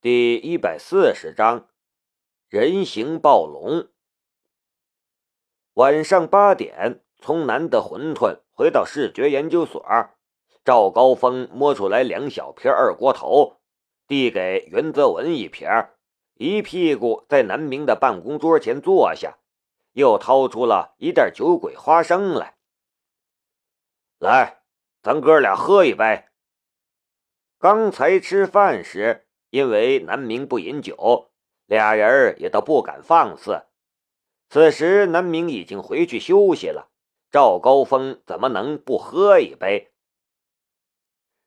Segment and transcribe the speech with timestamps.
[0.00, 1.68] 第一百四十章，
[2.48, 3.88] 人形暴龙。
[5.72, 9.84] 晚上八点，从南的馄饨回到视觉研究所，
[10.64, 13.60] 赵高峰摸出来两小瓶二锅头，
[14.06, 15.68] 递给袁泽文一瓶，
[16.34, 19.38] 一屁股在南明的办公桌前坐下，
[19.94, 22.56] 又掏出了一袋酒鬼花生来。
[24.20, 24.62] 来，
[25.02, 26.26] 咱哥俩喝一杯。
[27.58, 29.24] 刚才吃饭时。
[29.50, 31.30] 因为南明不饮酒，
[31.66, 33.62] 俩人也都不敢放肆。
[34.50, 36.90] 此时南明已经回去休息了，
[37.30, 39.92] 赵高峰怎么能不喝一杯？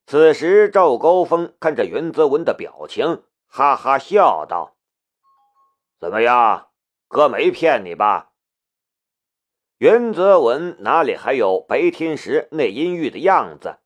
[0.06, 4.76] 此时赵高峰看着袁泽文的表情，哈哈笑道
[6.00, 6.70] ：“怎么样，
[7.08, 8.32] 哥没骗你吧？”
[9.78, 13.78] 袁泽文哪里还有白天时那阴郁的样子，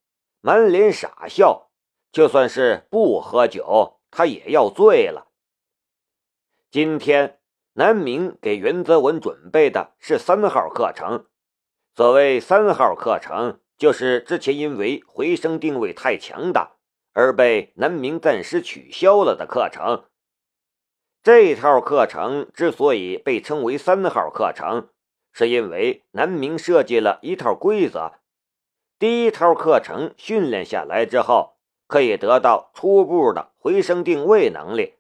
[0.42, 1.70] 满脸傻笑。
[2.12, 3.95] 就算是不喝酒。
[4.18, 5.28] 他也要醉了。
[6.72, 7.42] 今天
[7.74, 11.26] 南明给袁泽文准备的是三号课程。
[11.94, 16.78] 所谓三号课程，就是之前因为回声定位太强大
[17.12, 20.06] 而被南明暂时取消了的课程。
[21.22, 24.88] 这套课程之所以被称为三号课程，
[25.34, 28.14] 是因为南明设计了一套规则：
[28.98, 31.55] 第一套课程训练下来之后。
[31.88, 34.96] 可以得到初步的回声定位能力，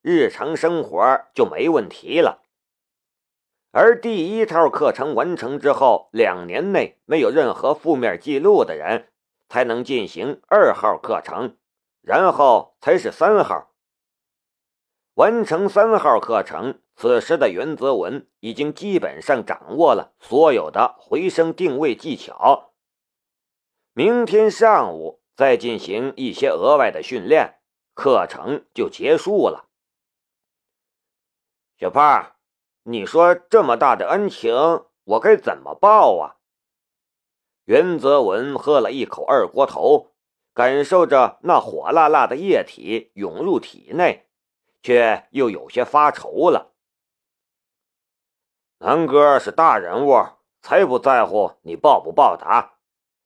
[0.00, 2.42] 日常生活就没问题了。
[3.70, 9.10] 而第一套课程完成之后，两年内没有任何负面记录的人，
[9.48, 11.56] 才能进行二号课程，
[12.02, 13.70] 然后才是三号。
[15.14, 22.72] 完成三号课程，此时的袁泽文已经基本上掌握了所有的回声定位技巧。
[23.94, 25.21] 明天上午。
[25.34, 27.60] 再进行一些额外的训练，
[27.94, 29.68] 课程就结束了。
[31.78, 32.36] 小胖，
[32.84, 34.54] 你说这么大的恩情，
[35.04, 36.36] 我该怎么报啊？
[37.64, 40.14] 袁泽文喝了一口二锅头，
[40.52, 44.28] 感受着那火辣辣的液体涌入体内，
[44.82, 46.74] 却又有些发愁了。
[48.78, 50.24] 南哥是大人物，
[50.60, 52.78] 才不在乎你报不报答。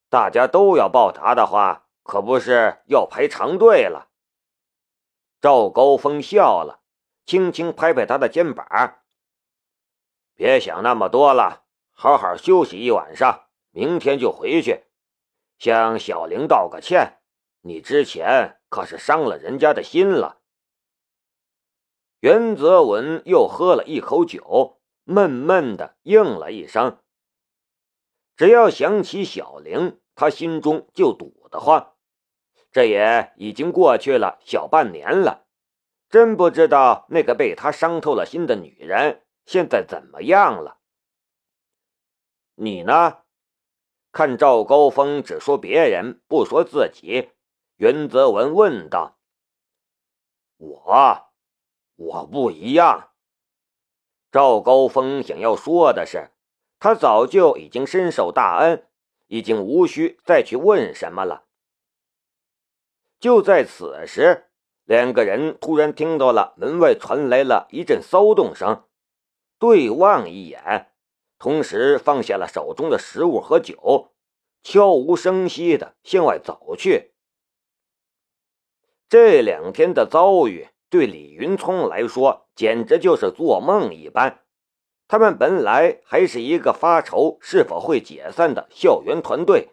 [0.09, 1.86] 大家都要报答的话。
[2.07, 4.11] 可不是要排长队了。
[5.41, 6.81] 赵高峰笑了，
[7.27, 9.01] 轻轻拍拍他的肩膀
[10.35, 14.85] ：“别想那么多了，好好休息一晚上，明天就回去。
[15.59, 17.19] 向小玲道个歉，
[17.63, 20.41] 你之前可是伤了人家的心了。”
[22.21, 27.01] 袁泽文又喝了一口酒，闷闷的应了一声
[28.37, 31.95] ：“只要想起小玲，他心中就堵得慌。”
[32.77, 35.47] 这也已经过去了小半年了，
[36.11, 40.77] 真不知道那个被他伤透了心的女人现在怎么样了。
[42.55, 43.21] 你呢？
[44.13, 47.31] 看赵高峰只说别人不说自己，
[47.77, 49.17] 袁泽文问道
[50.59, 51.33] ：“我，
[51.95, 53.13] 我不一样。”
[54.31, 56.29] 赵高峰想要说的是，
[56.79, 58.87] 他早就已经深受大恩，
[59.29, 61.46] 已经无需再去问什么了。
[63.19, 64.47] 就在此时，
[64.85, 68.85] 两个人突然听到了门外传来了一阵骚动声，
[69.59, 70.93] 对望一眼，
[71.39, 74.13] 同时放下了手中的食物和酒，
[74.63, 77.15] 悄无声息的向外走去。
[79.09, 84.43] 这两天的遭遇对李云聪来说简直就是做梦一般。
[85.09, 89.71] 他们本来还是一个发愁是否会解散的校园团队，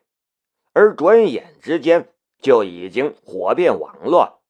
[0.73, 2.12] 而转眼之间。
[2.43, 4.41] 就已经火遍网络，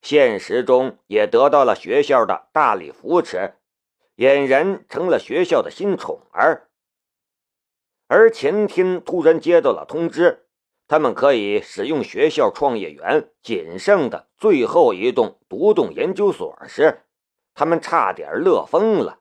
[0.00, 3.56] 现实中也得到了学校的大力扶持，
[4.16, 6.70] 俨然成了学校的新宠儿。
[8.06, 10.46] 而前天突然接到了通知，
[10.86, 17.02] 他们可以使用学校创业园仅剩的最后一栋独栋研究所时，
[17.52, 19.18] 他们差点乐疯了。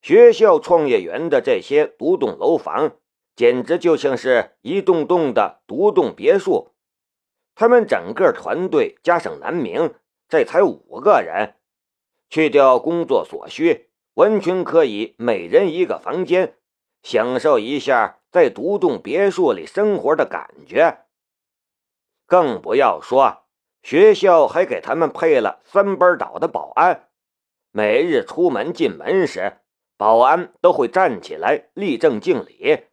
[0.00, 2.96] 学校创业园的这些独栋楼房。
[3.36, 6.72] 简直就像是一栋栋的独栋别墅，
[7.54, 9.94] 他们整个团队加上南明，
[10.28, 11.56] 这才五个人，
[12.30, 16.56] 去掉工作所需，完全可以每人一个房间，
[17.02, 21.00] 享受一下在独栋别墅里生活的感觉。
[22.26, 23.44] 更不要说
[23.82, 27.08] 学校还给他们配了三班倒的保安，
[27.70, 29.58] 每日出门进门时，
[29.96, 32.84] 保安都会站起来立正敬礼。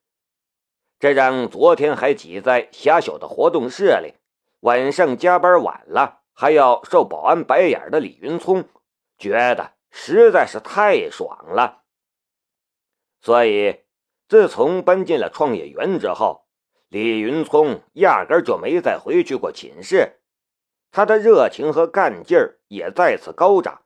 [1.02, 4.14] 这让昨天还挤在狭小的活动室里，
[4.60, 8.66] 晚上加班晚了还要受保安白眼的李云聪，
[9.18, 11.82] 觉得实在是太爽了。
[13.20, 13.80] 所以，
[14.28, 16.46] 自从搬进了创业园之后，
[16.88, 20.20] 李云聪压根就没再回去过寝室。
[20.92, 23.86] 他的热情和干劲儿也再次高涨，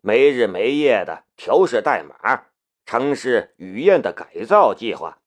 [0.00, 2.46] 没日没夜的调试代码，
[2.86, 5.18] 尝试雨燕的改造计划。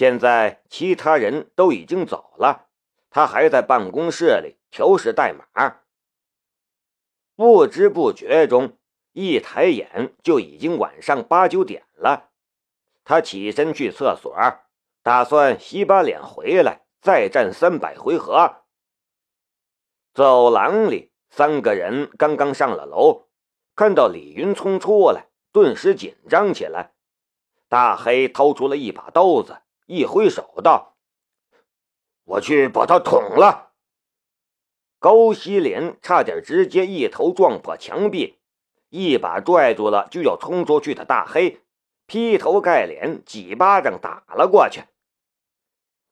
[0.00, 2.68] 现在其他人都已经走了，
[3.10, 5.76] 他还在办公室里调试代码。
[7.36, 8.78] 不知不觉中，
[9.12, 12.30] 一抬眼就已经晚上八九点了。
[13.04, 14.34] 他起身去厕所，
[15.02, 18.62] 打算洗把脸回来再战三百回合。
[20.14, 23.28] 走廊里，三个人刚刚上了楼，
[23.76, 26.94] 看到李云聪出来，顿时紧张起来。
[27.68, 29.60] 大黑掏出了一把刀子。
[29.90, 30.94] 一挥手道
[32.22, 33.72] ：“我去把他捅了。”
[35.00, 38.38] 高希林差点直接一头撞破墙壁，
[38.90, 41.60] 一把拽住了就要冲出去的大黑，
[42.06, 44.84] 劈头盖脸几巴掌打了过去。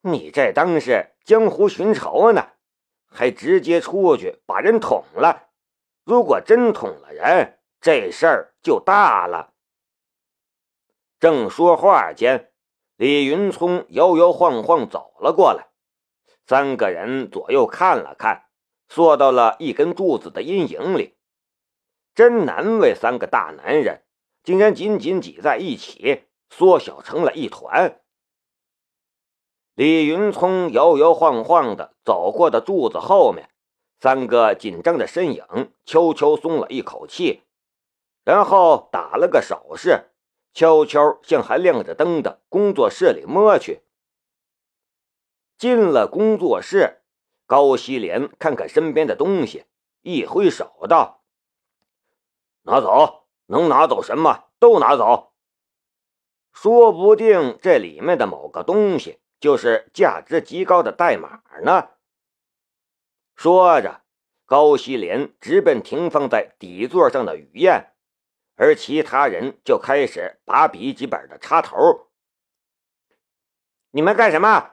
[0.01, 2.49] 你这当是江湖寻仇呢，
[3.07, 5.51] 还直接出去把人捅了？
[6.03, 9.53] 如果真捅了人，这事儿就大了。
[11.21, 12.51] 正说话间。
[12.99, 15.69] 李云聪摇摇晃晃走了过来，
[16.49, 18.47] 三个人左右看了看，
[18.89, 21.17] 缩到了一根柱子的阴影里。
[22.17, 24.03] 真难为三个大男人，
[24.43, 28.00] 竟然紧紧挤在一起，缩小成了一团。
[29.77, 33.49] 李云聪摇摇晃晃的走过的柱子后面，
[34.00, 37.45] 三个紧张的身影悄悄松了一口气，
[38.25, 40.06] 然后打了个手势。
[40.53, 43.83] 悄悄向还亮着灯的工作室里摸去。
[45.56, 47.03] 进了工作室，
[47.47, 49.65] 高希莲看看身边的东西，
[50.03, 51.25] 一挥手道
[52.62, 55.33] ：“拿走，能拿走什么都拿走。
[56.53, 61.91] 说不定这里面的某个东西就是价值极高的代码呢。”
[63.35, 64.03] 说着，
[64.47, 67.93] 高希莲直奔停放在底座上的雨燕。
[68.59, 71.77] 而其他人就开始拔笔记本的插头。
[73.93, 74.73] 你们干什么？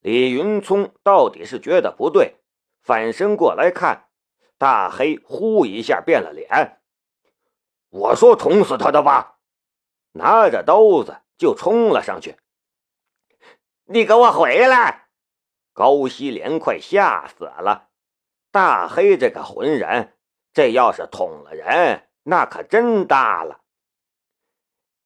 [0.00, 2.36] 李云聪到底是觉得不对，
[2.82, 4.08] 反身过来看，
[4.58, 6.80] 大黑呼一下变了脸。
[7.90, 9.38] 我说捅死他的吧，
[10.12, 12.36] 拿着刀子就冲了上去。
[13.84, 15.08] 你给我回来！
[15.72, 17.90] 高希莲快吓死了。
[18.50, 20.16] 大黑这个浑人，
[20.52, 22.05] 这要是捅了人。
[22.28, 23.60] 那可真大了！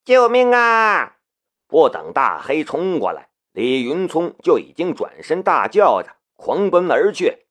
[0.07, 1.19] 救命啊！
[1.67, 7.47] 不等大黑冲过来，李云聪就已经转身大叫着狂奔而去。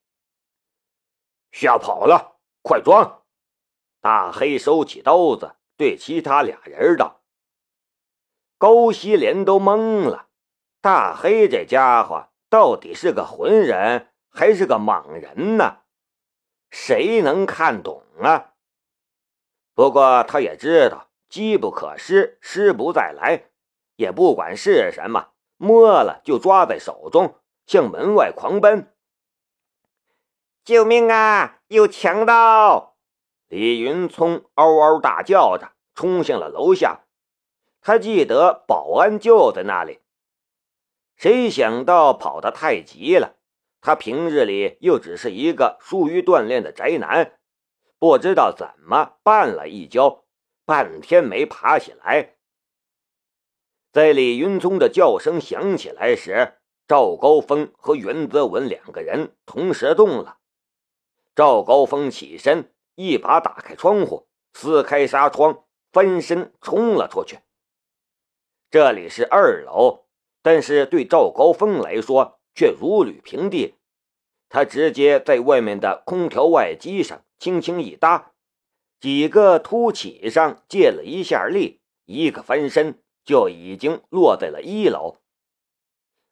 [1.51, 3.21] 吓跑了，快装！
[4.01, 7.21] 大黑收起刀子，对其他俩人道
[8.57, 10.29] ：“高希莲都懵了，
[10.81, 15.83] 大黑这家伙到底是个浑人还是个莽人呢？
[16.71, 18.48] 谁能看懂啊？”
[19.79, 23.45] 不过他也知道机不可失，失不再来，
[23.95, 27.35] 也不管是什么，摸了就抓在手中，
[27.65, 28.93] 向门外狂奔。
[30.65, 31.61] 救命啊！
[31.69, 32.97] 有强盗！
[33.47, 37.05] 李云聪嗷嗷大叫着冲向了楼下。
[37.79, 40.01] 他记得保安就在那里，
[41.15, 43.37] 谁想到跑得太急了。
[43.79, 47.38] 他平日里又只是一个疏于锻炼的宅男。
[47.99, 50.23] 不知道怎么绊了一跤，
[50.65, 52.37] 半天没爬起来。
[53.91, 60.37] 在李云聪的叫声响起来时，赵高峰和袁泽文两个人同时动了。
[61.35, 67.39] 赵高峰起身，一把打开窗户，撕开纱窗，翻身冲了出去。
[68.71, 70.05] 这里是二楼，
[70.41, 73.75] 但是对赵高峰来说却如履平地。
[74.47, 77.25] 他直接在外面的空调外机上。
[77.39, 78.33] 轻轻一搭，
[78.99, 85.19] 几个凸起上借了一下力，一个翻身就已经落在了一楼。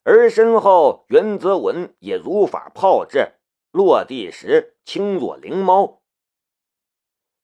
[0.03, 3.35] 而身后袁泽文也如法炮制，
[3.71, 6.01] 落地时轻若灵猫。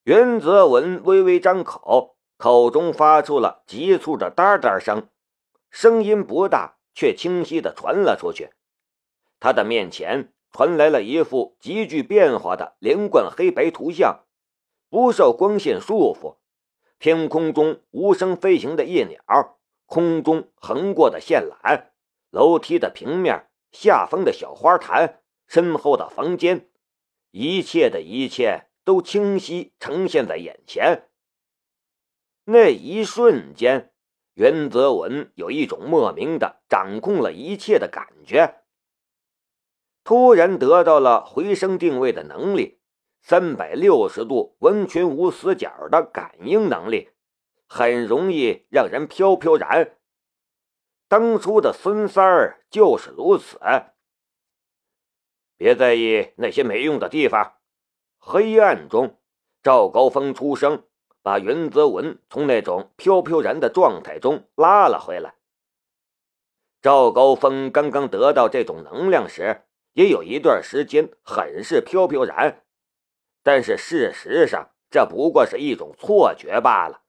[0.04, 5.08] 袁泽文微微张口，口中发出了急促的哒哒声，
[5.70, 8.50] 声音不大，却清晰的传了出去。
[9.40, 10.34] 他的面前。
[10.54, 14.24] 传来了一幅极具变化的连贯黑白图像，
[14.88, 16.38] 不受光线束缚，
[17.00, 19.58] 天空中无声飞行的夜鸟，
[19.88, 21.88] 空中横过的线缆，
[22.30, 26.70] 楼梯的平面，下方的小花坛，身后的房间，
[27.32, 31.10] 一切的一切都清晰呈现在眼前。
[32.46, 33.92] 那一瞬间，
[34.36, 38.63] 袁泽文有一种莫名的掌控了一切的感觉。
[40.04, 42.80] 突然得到了回声定位的能力，
[43.22, 47.12] 三百六十度完全无死角的感应能力，
[47.68, 49.96] 很容易让人飘飘然。
[51.08, 53.58] 当初的孙三儿就是如此。
[55.56, 57.54] 别在意那些没用的地方。
[58.18, 59.20] 黑暗中，
[59.62, 60.84] 赵高峰出声，
[61.22, 65.36] 把袁泽文从那种飘飘然的状态中拉了回来。
[66.82, 69.62] 赵高峰刚刚得到这种能量时。
[69.94, 72.64] 也有一段时间很是飘飘然，
[73.42, 77.04] 但是事实上这不过是一种错觉罢了。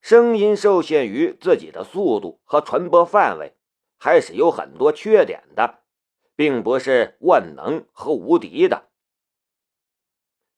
[0.00, 3.56] 声音受限于自己的速度和传播范围，
[3.98, 5.80] 还是有很多缺点的，
[6.36, 8.88] 并不是万能和无敌的。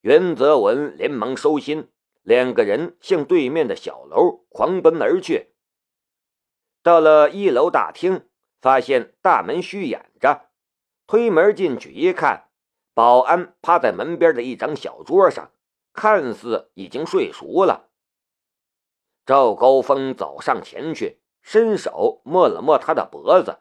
[0.02, 1.88] 袁泽文连忙收心，
[2.22, 5.54] 两个人向对面的小楼狂奔而去。
[6.82, 8.28] 到了一楼大厅，
[8.60, 10.47] 发现大门虚掩着。
[11.08, 12.50] 推门进去一看，
[12.92, 15.50] 保安趴在门边的一张小桌上，
[15.94, 17.88] 看似已经睡熟了。
[19.24, 23.60] 赵高峰走上前去，伸手摸了摸他的脖子，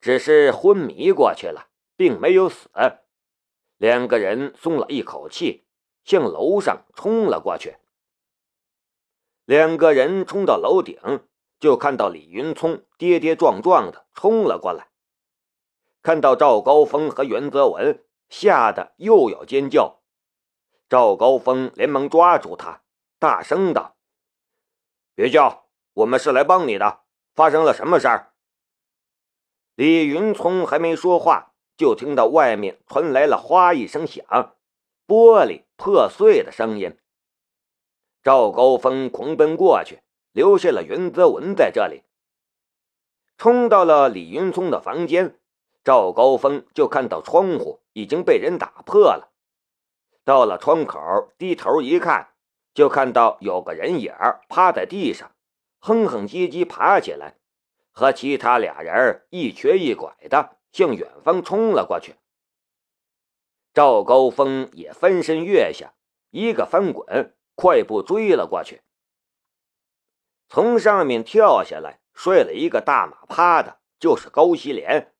[0.00, 2.70] 只是昏迷过去了，并没有死。
[3.76, 5.66] 两个人松了一口气，
[6.02, 7.76] 向楼上冲了过去。
[9.44, 10.98] 两个人冲到楼顶，
[11.60, 14.88] 就看到李云聪跌跌撞撞的冲了过来。
[16.06, 20.02] 看到赵高峰和袁泽文，吓得又要尖叫。
[20.88, 22.82] 赵高峰连忙抓住他，
[23.18, 23.96] 大声道
[25.16, 27.00] ：“别叫，我们是来帮你的。
[27.34, 28.34] 发生了什么事儿？”
[29.74, 34.24] 李云聪还没说话，就听到外面传来了“哗”一声响，
[35.08, 36.96] 玻璃破碎的声音。
[38.22, 42.04] 赵高峰狂奔过去，留下了袁泽文在这里，
[43.36, 45.40] 冲到了李云聪的房间。
[45.86, 49.32] 赵高峰就看到窗户已经被人打破了，
[50.24, 50.98] 到了窗口，
[51.38, 52.30] 低头一看，
[52.74, 54.12] 就看到有个人影
[54.48, 55.30] 趴在地上，
[55.78, 57.38] 哼哼唧唧爬起来，
[57.92, 62.16] 和其他俩人一瘸一拐的向远方冲了过去。
[63.72, 65.94] 赵高峰也翻身跃下，
[66.30, 68.82] 一个翻滚，快步追了过去，
[70.48, 75.12] 从上面跳下来，摔了一个大马趴的，就是高希莲。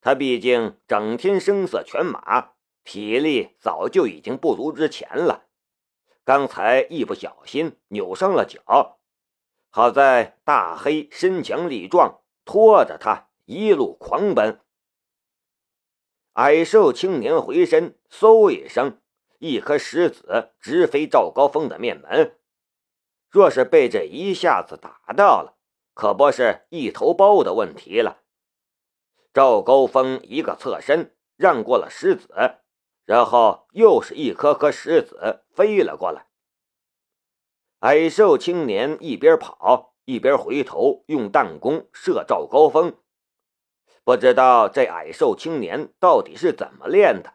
[0.00, 2.52] 他毕竟整天声色犬马，
[2.84, 5.46] 体力早就已经不如之前了。
[6.24, 8.98] 刚才一不小心扭伤了脚，
[9.68, 14.60] 好在大黑身强力壮，拖着他一路狂奔。
[16.34, 19.00] 矮瘦青年回身，嗖一声，
[19.38, 22.38] 一颗石子直飞赵高峰的面门。
[23.28, 25.58] 若是被这一下子打到了，
[25.92, 28.22] 可不是一头包的问题了。
[29.32, 32.28] 赵高峰一个侧身，让过了石子，
[33.04, 36.26] 然后又是一颗颗石子飞了过来。
[37.80, 42.96] 矮瘦青年一边跑一边回头用弹弓射赵高峰，
[44.02, 47.34] 不知道这矮瘦青年到底是怎么练的，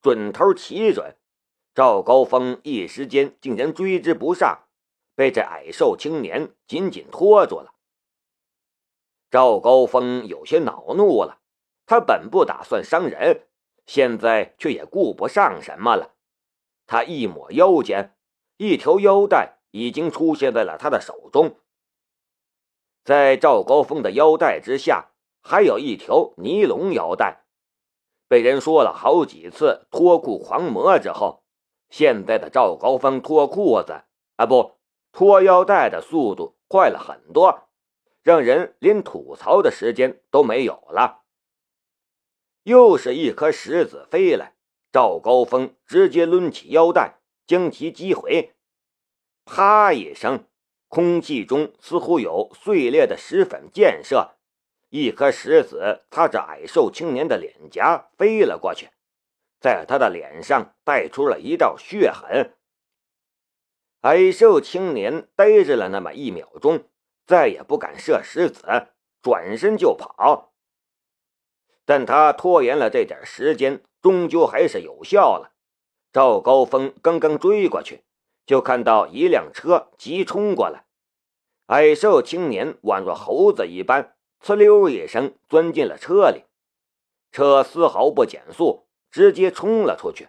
[0.00, 1.16] 准头奇准。
[1.74, 4.66] 赵高峰一时间竟然追之不上，
[5.16, 7.71] 被这矮瘦青年紧紧拖住了。
[9.32, 11.38] 赵高峰有些恼怒了，
[11.86, 13.46] 他本不打算伤人，
[13.86, 16.10] 现在却也顾不上什么了。
[16.86, 18.14] 他一抹腰间，
[18.58, 21.56] 一条腰带已经出现在了他的手中。
[23.02, 27.46] 在赵高峰的腰带之下，还有一条尼龙腰带。
[28.28, 31.42] 被人说了好几次脱裤狂魔之后，
[31.88, 34.02] 现在的赵高峰脱裤子
[34.36, 34.74] 啊，不
[35.10, 37.70] 脱腰带的速度快了很多。
[38.22, 41.22] 让人连吐槽的时间都没有了。
[42.62, 44.54] 又是一颗石子飞来，
[44.92, 48.54] 赵高峰直接抡起腰带将其击回。
[49.44, 50.46] 啪一声，
[50.86, 54.36] 空气中似乎有碎裂的石粉溅射，
[54.90, 58.90] 一颗石子擦着矮瘦青年的脸颊飞了过去，
[59.58, 62.54] 在他的脸上带出了一道血痕。
[64.02, 66.84] 矮瘦青年呆滞了那么一秒钟。
[67.26, 68.62] 再也不敢射石子，
[69.22, 70.52] 转身就跑。
[71.84, 75.52] 但他拖延了这点时间，终究还是有效了。
[76.12, 78.04] 赵高峰刚刚追过去，
[78.46, 80.84] 就看到一辆车急冲过来，
[81.66, 86.44] 矮瘦青年宛若猴子一般，呲溜一声钻进了车里。
[87.30, 90.28] 车丝毫不减速，直接冲了出去。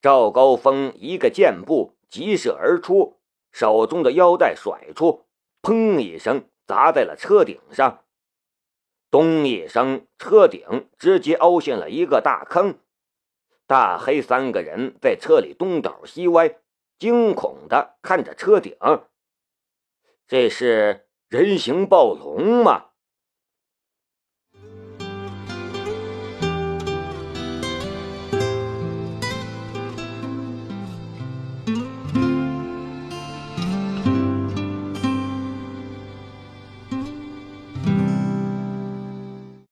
[0.00, 3.18] 赵高峰一个箭步急射而出，
[3.54, 5.26] 手中的腰带甩出，
[5.62, 8.02] 砰一声砸在了车顶上。
[9.12, 12.80] 咚一声，车顶直接凹陷了一个大坑。
[13.68, 16.56] 大黑三个人在车里东倒西歪，
[16.98, 18.76] 惊恐的看着车顶。
[20.26, 22.86] 这是人形暴龙吗？